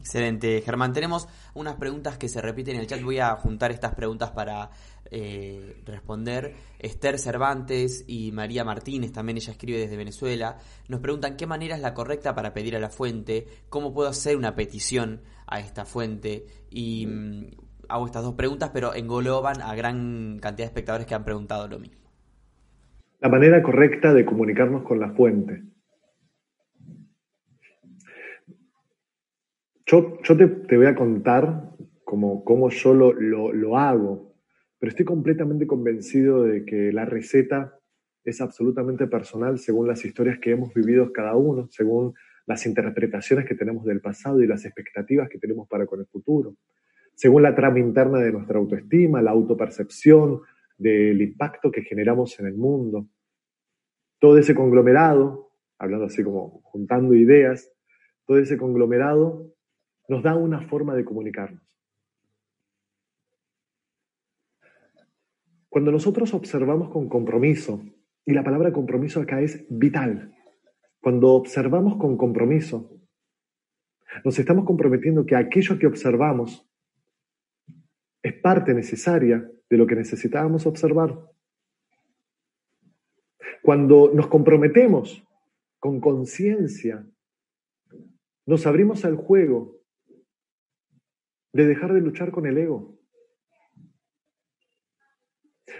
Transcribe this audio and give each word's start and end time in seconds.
Excelente, 0.00 0.62
Germán. 0.62 0.94
Tenemos 0.94 1.28
unas 1.54 1.76
preguntas 1.76 2.16
que 2.16 2.28
se 2.28 2.40
repiten 2.40 2.76
en 2.76 2.80
el 2.80 2.86
chat. 2.86 3.02
Voy 3.02 3.18
a 3.18 3.36
juntar 3.36 3.70
estas 3.70 3.94
preguntas 3.94 4.30
para 4.30 4.70
eh, 5.10 5.82
responder. 5.84 6.54
Esther 6.78 7.18
Cervantes 7.18 8.04
y 8.06 8.32
María 8.32 8.64
Martínez, 8.64 9.12
también 9.12 9.36
ella 9.36 9.52
escribe 9.52 9.78
desde 9.78 9.98
Venezuela, 9.98 10.56
nos 10.88 11.00
preguntan 11.00 11.36
qué 11.36 11.46
manera 11.46 11.76
es 11.76 11.82
la 11.82 11.92
correcta 11.92 12.34
para 12.34 12.54
pedir 12.54 12.76
a 12.76 12.80
la 12.80 12.88
fuente, 12.88 13.46
cómo 13.68 13.92
puedo 13.92 14.08
hacer 14.08 14.36
una 14.36 14.54
petición 14.54 15.20
a 15.46 15.60
esta 15.60 15.84
fuente. 15.84 16.46
Y 16.70 17.06
mm, 17.06 17.46
hago 17.90 18.06
estas 18.06 18.22
dos 18.22 18.34
preguntas, 18.34 18.70
pero 18.72 18.94
engloban 18.94 19.60
a 19.60 19.74
gran 19.74 20.38
cantidad 20.40 20.66
de 20.66 20.70
espectadores 20.70 21.06
que 21.06 21.14
han 21.14 21.24
preguntado 21.24 21.68
lo 21.68 21.78
mismo. 21.78 22.00
La 23.20 23.28
manera 23.28 23.62
correcta 23.62 24.14
de 24.14 24.24
comunicarnos 24.24 24.82
con 24.82 24.98
la 24.98 25.10
fuente. 25.10 25.62
Yo, 29.90 30.20
te, 30.68 30.76
voy 30.76 30.86
a 30.86 30.94
contar 30.94 31.72
cómo, 32.04 32.70
yo 32.70 32.94
lo, 32.94 33.76
hago, 33.76 34.36
pero 34.78 34.90
estoy 34.90 35.04
completamente 35.04 35.66
convencido 35.66 36.44
de 36.44 36.64
que 36.64 36.92
la 36.92 37.06
receta 37.06 37.76
es 38.22 38.40
absolutamente 38.40 39.08
personal 39.08 39.58
según 39.58 39.88
las 39.88 40.04
historias 40.04 40.38
que 40.38 40.52
hemos 40.52 40.72
vivido 40.74 41.12
cada 41.12 41.34
uno, 41.34 41.66
según 41.72 42.14
las 42.46 42.66
interpretaciones 42.66 43.46
que 43.46 43.56
tenemos 43.56 43.84
del 43.84 44.00
pasado 44.00 44.40
y 44.40 44.46
las 44.46 44.64
expectativas 44.64 45.28
que 45.28 45.40
tenemos 45.40 45.66
para 45.66 45.86
con 45.86 45.98
el 45.98 46.06
futuro, 46.06 46.54
según 47.16 47.42
la 47.42 47.56
trama 47.56 47.80
interna 47.80 48.20
de 48.20 48.30
nuestra 48.30 48.60
autoestima, 48.60 49.20
la 49.20 49.32
autopercepción 49.32 50.42
del 50.78 51.20
impacto 51.20 51.72
que 51.72 51.82
generamos 51.82 52.38
en 52.38 52.46
el 52.46 52.54
mundo. 52.54 53.08
Todo 54.20 54.38
ese 54.38 54.54
conglomerado, 54.54 55.50
hablando 55.80 56.04
así 56.06 56.22
como 56.22 56.60
juntando 56.62 57.12
ideas, 57.12 57.72
todo 58.24 58.38
ese 58.38 58.56
conglomerado 58.56 59.52
nos 60.10 60.24
da 60.24 60.34
una 60.34 60.60
forma 60.62 60.96
de 60.96 61.04
comunicarnos. 61.04 61.62
Cuando 65.68 65.92
nosotros 65.92 66.34
observamos 66.34 66.90
con 66.90 67.08
compromiso, 67.08 67.80
y 68.26 68.32
la 68.32 68.42
palabra 68.42 68.72
compromiso 68.72 69.20
acá 69.20 69.40
es 69.40 69.64
vital, 69.70 70.34
cuando 71.00 71.28
observamos 71.34 71.96
con 71.96 72.16
compromiso, 72.16 72.90
nos 74.24 74.36
estamos 74.36 74.64
comprometiendo 74.64 75.24
que 75.24 75.36
aquello 75.36 75.78
que 75.78 75.86
observamos 75.86 76.68
es 78.20 78.32
parte 78.32 78.74
necesaria 78.74 79.48
de 79.70 79.76
lo 79.76 79.86
que 79.86 79.94
necesitábamos 79.94 80.66
observar. 80.66 81.20
Cuando 83.62 84.10
nos 84.12 84.26
comprometemos 84.26 85.22
con 85.78 86.00
conciencia, 86.00 87.06
nos 88.44 88.66
abrimos 88.66 89.04
al 89.04 89.14
juego 89.14 89.79
de 91.52 91.66
dejar 91.66 91.92
de 91.92 92.00
luchar 92.00 92.30
con 92.30 92.46
el 92.46 92.58
ego. 92.58 92.98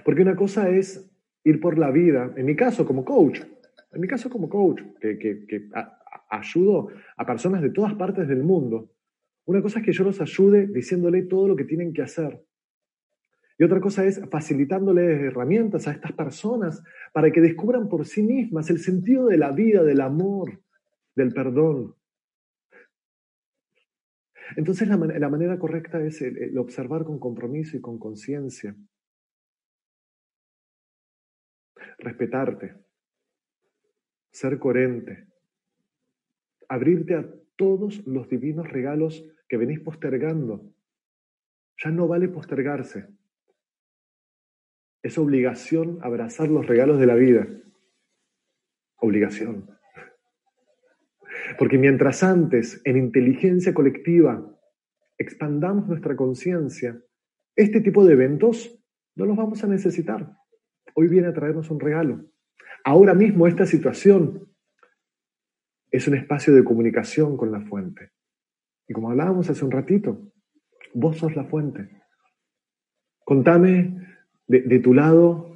Porque 0.05 0.23
una 0.23 0.37
cosa 0.37 0.71
es 0.71 1.11
ir 1.45 1.61
por 1.61 1.79
la 1.79 1.91
vida, 1.91 2.33
en 2.37 2.47
mi 2.47 2.57
caso 2.57 2.87
como 2.87 3.05
coach, 3.05 3.41
en 3.93 4.01
mi 4.01 4.07
caso 4.07 4.31
como 4.31 4.49
coach, 4.49 4.81
que, 5.01 5.69
ayudo 6.31 6.89
a 7.17 7.27
personas 7.27 7.61
de 7.61 7.71
todas 7.71 7.95
partes 7.95 8.29
del 8.29 8.43
mundo. 8.43 8.93
Una 9.47 9.61
cosa 9.63 9.81
es 9.81 9.85
que 9.85 9.93
yo 9.93 10.05
los 10.05 10.21
ayude 10.21 10.69
diciéndole 10.69 11.23
todo 11.23 11.49
lo 11.49 11.57
que 11.57 11.65
tienen 11.65 11.93
que 11.93 12.03
hacer. 12.03 12.45
Y 13.59 13.65
otra 13.65 13.81
cosa 13.81 14.07
es 14.07 14.23
facilitándoles 14.31 15.21
herramientas 15.21 15.87
a 15.87 15.93
estas 15.93 16.13
personas 16.13 16.83
para 17.13 17.31
que 17.31 17.41
descubran 17.41 17.89
por 17.89 18.07
sí 18.07 18.23
mismas 18.23 18.71
el 18.71 18.79
sentido 18.79 19.27
de 19.27 19.37
la 19.37 19.51
vida, 19.51 19.83
del 19.83 20.01
amor, 20.01 20.63
del 21.15 21.33
perdón. 21.33 21.95
Entonces 24.57 24.89
la, 24.89 24.97
manera 24.97 25.59
correcta 25.59 26.03
es 26.03 26.23
el, 26.23 26.57
observar 26.59 27.05
con 27.05 27.19
compromiso 27.19 27.77
y 27.77 27.81
con 27.81 27.99
conciencia. 27.99 28.75
Respetarte, 31.99 32.77
ser 34.31 34.59
coherente, 34.59 35.29
abrirte 36.69 37.15
a 37.15 37.31
todos 37.57 38.07
los 38.07 38.29
divinos 38.29 38.69
regalos 38.71 39.25
que 39.49 39.57
venís 39.57 39.81
postergando. 39.81 40.73
Ya 41.83 41.91
no 41.91 42.09
vale 42.09 42.29
postergarse. 42.29 43.09
Es 45.03 45.19
obligación 45.19 45.99
abrazar 46.03 46.49
los 46.49 46.67
regalos 46.67 46.99
de 46.99 47.07
la 47.07 47.15
vida. 47.15 47.49
Obligación. 48.97 49.80
Porque 51.59 51.79
mientras 51.79 52.23
antes, 52.23 52.81
en 52.85 52.97
inteligencia 52.97 53.75
colectiva, 53.75 54.45
expandamos 55.19 55.89
nuestra 55.89 56.17
conciencia, 56.17 57.01
este 57.57 57.81
tipo 57.81 58.05
de 58.05 58.15
eventos 58.15 58.79
no 59.17 59.27
los 59.27 59.37
vamos 59.37 59.63
a 59.65 59.67
necesitar. 59.67 60.37
Hoy 60.95 61.09
viene 61.09 61.29
a 61.29 61.35
traernos 61.35 61.71
un 61.71 61.81
regalo. 61.81 62.25
Ahora 62.85 63.15
mismo 63.15 63.47
esta 63.47 63.67
situación 63.67 64.49
es 65.91 66.07
un 66.09 66.15
espacio 66.15 66.55
de 66.55 66.65
comunicación 66.65 67.37
con 67.37 67.53
la 67.53 67.61
fuente. 67.61 68.13
Y 68.89 68.93
como 68.93 69.11
hablábamos 69.11 69.51
hace 69.51 69.65
un 69.65 69.71
ratito, 69.71 70.33
vos 70.95 71.19
sos 71.19 71.37
la 71.37 71.45
fuente. 71.45 72.03
Contame 73.25 74.09
de, 74.47 74.63
de 74.63 74.79
tu 74.79 74.95
lado 74.95 75.51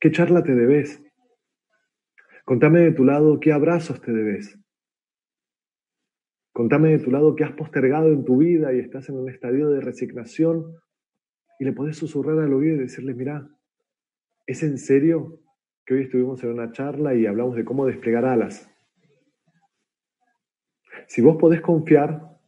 qué 0.00 0.10
charla 0.10 0.42
te 0.42 0.54
debes, 0.54 1.02
Contame 2.52 2.80
de 2.80 2.92
tu 2.92 3.02
lado 3.02 3.40
qué 3.40 3.50
abrazos 3.50 4.02
te 4.02 4.12
debes. 4.12 4.58
Contame 6.52 6.90
de 6.90 6.98
tu 6.98 7.10
lado 7.10 7.34
qué 7.34 7.44
has 7.44 7.52
postergado 7.52 8.08
en 8.08 8.26
tu 8.26 8.36
vida 8.36 8.74
y 8.74 8.78
estás 8.78 9.08
en 9.08 9.16
un 9.16 9.30
estadio 9.30 9.70
de 9.70 9.80
resignación 9.80 10.76
y 11.58 11.64
le 11.64 11.72
podés 11.72 11.96
susurrar 11.96 12.38
al 12.38 12.52
oído 12.52 12.76
y 12.76 12.80
decirle, 12.80 13.14
mira, 13.14 13.48
¿es 14.46 14.62
en 14.62 14.76
serio 14.76 15.40
que 15.86 15.94
hoy 15.94 16.02
estuvimos 16.02 16.44
en 16.44 16.50
una 16.50 16.72
charla 16.72 17.14
y 17.14 17.24
hablamos 17.24 17.56
de 17.56 17.64
cómo 17.64 17.86
desplegar 17.86 18.26
alas? 18.26 18.70
Si 21.06 21.22
vos 21.22 21.38
podés 21.38 21.62
confiar, 21.62 22.38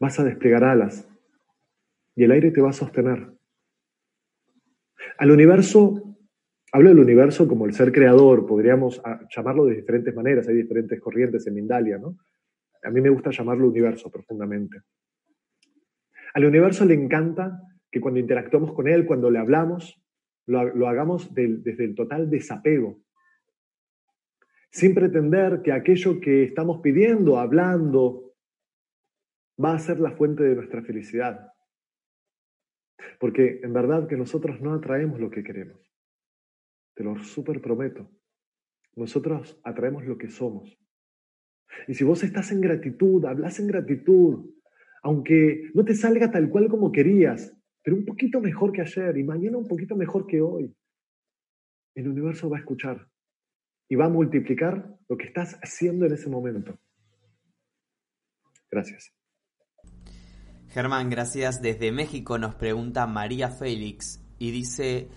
vas 0.00 0.18
a 0.18 0.24
desplegar 0.24 0.64
alas 0.64 1.08
y 2.16 2.24
el 2.24 2.32
aire 2.32 2.50
te 2.50 2.60
va 2.60 2.70
a 2.70 2.72
sostener. 2.72 3.38
Al 5.16 5.30
universo 5.30 6.07
Hablo 6.72 6.90
del 6.90 6.98
universo 6.98 7.48
como 7.48 7.64
el 7.64 7.72
ser 7.72 7.92
creador, 7.92 8.46
podríamos 8.46 9.00
ah, 9.04 9.20
llamarlo 9.34 9.66
de 9.66 9.76
diferentes 9.76 10.14
maneras, 10.14 10.48
hay 10.48 10.56
diferentes 10.56 11.00
corrientes 11.00 11.46
en 11.46 11.54
Mindalia, 11.54 11.98
¿no? 11.98 12.18
A 12.82 12.90
mí 12.90 13.00
me 13.00 13.10
gusta 13.10 13.30
llamarlo 13.30 13.68
universo 13.68 14.10
profundamente. 14.10 14.82
Al 16.34 16.44
universo 16.44 16.84
le 16.84 16.94
encanta 16.94 17.60
que 17.90 18.00
cuando 18.00 18.20
interactuamos 18.20 18.72
con 18.72 18.86
él, 18.86 19.06
cuando 19.06 19.30
le 19.30 19.38
hablamos, 19.38 20.00
lo, 20.46 20.88
hagamos 20.88 21.34
desde 21.34 21.84
el 21.84 21.94
total 21.94 22.30
desapego, 22.30 23.02
sin 24.70 24.94
pretender 24.94 25.62
que 25.62 25.72
aquello 25.72 26.20
que 26.20 26.44
estamos 26.44 26.80
pidiendo, 26.80 27.38
hablando, 27.38 28.34
va 29.62 29.74
a 29.74 29.78
ser 29.78 30.00
la 30.00 30.12
fuente 30.12 30.42
de 30.42 30.54
nuestra 30.54 30.82
felicidad. 30.82 31.52
Porque 33.18 33.60
en 33.62 33.72
verdad 33.72 34.06
que 34.06 34.16
nosotros 34.16 34.60
no 34.60 34.74
atraemos 34.74 35.18
lo 35.18 35.30
que 35.30 35.42
queremos. 35.42 35.80
Te 36.98 37.04
lo 37.04 37.16
súper 37.22 37.60
prometo. 37.60 38.10
Nosotros 38.96 39.60
atraemos 39.62 40.04
lo 40.04 40.18
que 40.18 40.28
somos. 40.28 40.76
Y 41.86 41.94
si 41.94 42.02
vos 42.02 42.24
estás 42.24 42.50
en 42.50 42.60
gratitud, 42.60 43.24
hablas 43.24 43.60
en 43.60 43.68
gratitud, 43.68 44.50
aunque 45.04 45.70
no 45.74 45.84
te 45.84 45.94
salga 45.94 46.28
tal 46.28 46.50
cual 46.50 46.68
como 46.68 46.90
querías, 46.90 47.56
pero 47.84 47.96
un 47.96 48.04
poquito 48.04 48.40
mejor 48.40 48.72
que 48.72 48.80
ayer 48.80 49.16
y 49.16 49.22
mañana 49.22 49.58
un 49.58 49.68
poquito 49.68 49.94
mejor 49.94 50.26
que 50.26 50.40
hoy, 50.40 50.74
el 51.94 52.08
universo 52.08 52.50
va 52.50 52.56
a 52.56 52.60
escuchar 52.60 53.06
y 53.88 53.94
va 53.94 54.06
a 54.06 54.10
multiplicar 54.10 54.98
lo 55.08 55.16
que 55.16 55.26
estás 55.26 55.56
haciendo 55.62 56.04
en 56.04 56.14
ese 56.14 56.28
momento. 56.28 56.80
Gracias. 58.72 59.14
Germán, 60.70 61.10
gracias. 61.10 61.62
Desde 61.62 61.92
México 61.92 62.38
nos 62.38 62.56
pregunta 62.56 63.06
María 63.06 63.50
Félix 63.50 64.20
y 64.40 64.50
dice, 64.50 65.08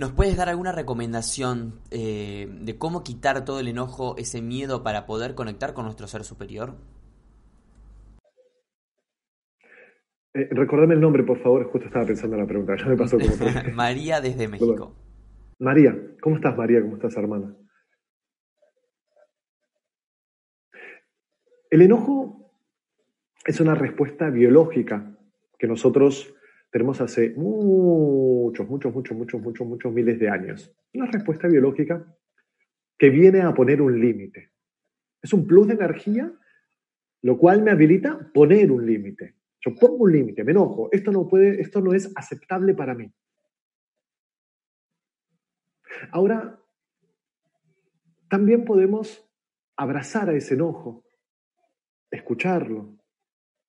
¿nos 0.00 0.12
puedes 0.12 0.34
dar 0.34 0.48
alguna 0.48 0.72
recomendación 0.72 1.74
eh, 1.90 2.48
de 2.62 2.78
cómo 2.78 3.04
quitar 3.04 3.44
todo 3.44 3.60
el 3.60 3.68
enojo, 3.68 4.16
ese 4.16 4.40
miedo 4.40 4.82
para 4.82 5.04
poder 5.04 5.34
conectar 5.34 5.74
con 5.74 5.84
nuestro 5.84 6.06
ser 6.06 6.24
superior? 6.24 6.76
Eh, 10.32 10.48
recordame 10.52 10.94
el 10.94 11.02
nombre, 11.02 11.22
por 11.22 11.38
favor. 11.42 11.70
Justo 11.70 11.88
estaba 11.88 12.06
pensando 12.06 12.36
en 12.36 12.42
la 12.42 12.48
pregunta. 12.48 12.76
Ya 12.78 12.86
me 12.86 12.96
pasó 12.96 13.18
como 13.18 13.30
María 13.74 14.22
desde 14.22 14.48
México. 14.48 14.96
María, 15.58 15.94
¿cómo 16.22 16.36
estás, 16.36 16.56
María? 16.56 16.80
¿Cómo 16.80 16.94
estás, 16.94 17.14
hermana? 17.18 17.54
El 21.68 21.82
enojo 21.82 22.50
es 23.44 23.60
una 23.60 23.74
respuesta 23.74 24.30
biológica 24.30 25.14
que 25.58 25.66
nosotros 25.66 26.32
tenemos 26.70 27.00
hace 27.00 27.30
muchos, 27.36 28.68
muchos, 28.68 28.94
muchos, 28.94 29.16
muchos, 29.16 29.40
muchos, 29.40 29.66
muchos 29.66 29.92
miles 29.92 30.18
de 30.18 30.28
años. 30.28 30.72
Una 30.94 31.06
respuesta 31.06 31.48
biológica 31.48 32.16
que 32.96 33.10
viene 33.10 33.42
a 33.42 33.52
poner 33.52 33.82
un 33.82 34.00
límite. 34.00 34.52
Es 35.20 35.32
un 35.32 35.46
plus 35.46 35.66
de 35.66 35.74
energía, 35.74 36.32
lo 37.22 37.38
cual 37.38 37.62
me 37.62 37.72
habilita 37.72 38.30
poner 38.32 38.70
un 38.70 38.86
límite. 38.86 39.36
Yo 39.60 39.74
pongo 39.74 40.04
un 40.04 40.12
límite, 40.12 40.44
me 40.44 40.52
enojo, 40.52 40.88
esto 40.92 41.10
no 41.10 41.28
puede, 41.28 41.60
esto 41.60 41.80
no 41.80 41.92
es 41.92 42.12
aceptable 42.16 42.74
para 42.74 42.94
mí. 42.94 43.12
Ahora, 46.12 46.58
también 48.28 48.64
podemos 48.64 49.28
abrazar 49.76 50.30
a 50.30 50.34
ese 50.34 50.54
enojo, 50.54 51.04
escucharlo, 52.10 52.96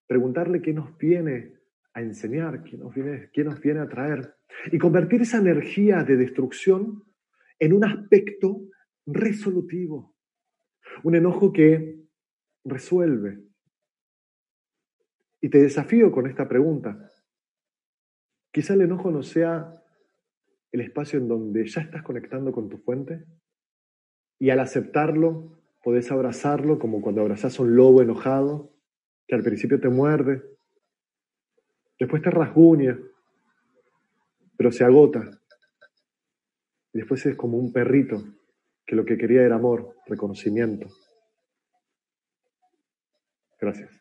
preguntarle 0.07 0.61
qué 0.61 0.71
nos 0.71 0.97
viene 0.97 1.60
a 1.93 2.01
enseñar, 2.01 2.63
qué 2.63 2.77
nos 2.77 2.93
viene, 2.93 3.29
qué 3.33 3.43
nos 3.43 3.59
viene 3.59 3.81
a 3.81 3.89
traer, 3.89 4.35
y 4.71 4.77
convertir 4.77 5.21
esa 5.21 5.37
energía 5.37 6.03
de 6.03 6.15
destrucción 6.17 7.03
en 7.59 7.73
un 7.73 7.83
aspecto 7.83 8.61
resolutivo, 9.05 10.15
un 11.03 11.15
enojo 11.15 11.51
que 11.51 11.99
resuelve, 12.63 13.39
y 15.41 15.49
te 15.49 15.59
desafío 15.59 16.11
con 16.11 16.27
esta 16.27 16.47
pregunta. 16.47 17.11
Quizá 18.51 18.75
el 18.75 18.81
enojo 18.81 19.09
no 19.09 19.23
sea 19.23 19.73
el 20.71 20.81
espacio 20.81 21.19
en 21.19 21.27
donde 21.27 21.67
ya 21.67 21.81
estás 21.81 22.03
conectando 22.03 22.51
con 22.51 22.69
tu 22.69 22.77
fuente. 22.77 23.25
Y 24.39 24.51
al 24.51 24.59
aceptarlo 24.59 25.59
podés 25.83 26.11
abrazarlo 26.11 26.77
como 26.79 27.01
cuando 27.01 27.21
abrazás 27.21 27.59
a 27.59 27.63
un 27.63 27.75
lobo 27.75 28.01
enojado 28.01 28.71
que 29.27 29.35
al 29.35 29.43
principio 29.43 29.79
te 29.79 29.89
muerde, 29.89 30.43
después 32.01 32.23
te 32.23 32.31
rasguña, 32.31 32.97
pero 34.57 34.71
se 34.71 34.83
agota. 34.83 35.21
Y 36.93 36.97
después 36.97 37.23
es 37.27 37.35
como 37.35 37.57
un 37.57 37.71
perrito 37.71 38.23
que 38.83 38.95
lo 38.95 39.05
que 39.05 39.17
quería 39.17 39.43
era 39.43 39.55
amor, 39.55 39.95
reconocimiento. 40.07 40.87
Gracias. 43.59 44.00